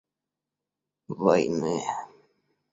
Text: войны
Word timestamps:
войны 1.19 1.75